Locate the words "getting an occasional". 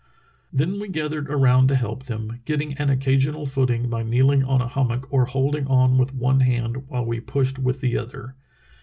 2.45-3.45